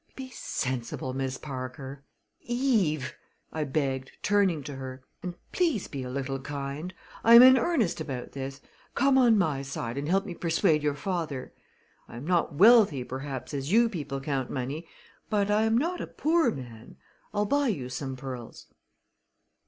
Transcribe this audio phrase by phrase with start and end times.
[0.15, 2.03] Be sensible, Miss Parker
[2.41, 3.13] Eve!"
[3.53, 6.91] I begged, turning to her; "and please be a little kind.
[7.23, 8.61] I am in earnest about this.
[8.95, 11.53] Come on my side and help me persuade your father.
[12.07, 14.87] I am not wealthy, perhaps, as you people count money,
[15.29, 16.95] but I am not a poor man.
[17.31, 18.65] I'll buy you some pearls."